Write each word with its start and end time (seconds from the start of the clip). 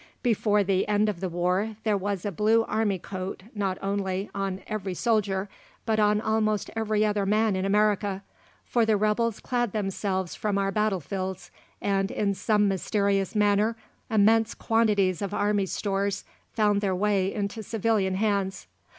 Before 0.23 0.63
the 0.63 0.87
end 0.87 1.09
of 1.09 1.19
the 1.19 1.29
war, 1.29 1.75
there 1.83 1.95
was 1.95 2.25
a 2.25 2.31
blue 2.31 2.63
army 2.63 2.97
coat 2.97 3.43
not 3.53 3.77
only 3.83 4.31
on 4.33 4.61
every 4.65 4.95
soldier, 4.95 5.47
but 5.85 5.99
on 5.99 6.19
almost 6.19 6.71
every 6.75 7.05
other 7.05 7.23
man 7.23 7.55
in 7.55 7.65
America, 7.65 8.23
for 8.65 8.83
the 8.83 8.97
rebels 8.97 9.39
clad 9.39 9.73
themselves 9.73 10.33
from 10.33 10.57
our 10.57 10.71
battle 10.71 11.01
fields, 11.01 11.51
and, 11.79 12.09
in 12.09 12.33
some 12.33 12.67
mysterious 12.67 13.35
manner, 13.35 13.77
immense 14.09 14.55
quantities 14.55 15.21
of 15.21 15.35
army 15.35 15.67
stores 15.67 16.23
found 16.51 16.81
their 16.81 16.95
way 16.95 17.31
into 17.31 17.61
civilian 17.61 18.15
hands. 18.15 18.65